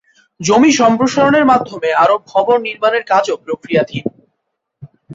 [0.39, 4.05] জমি সম্প্রসারণের মাধ্যমে আরো ভবন নির্মাণের কাজও প্রক্রিয়াধীন।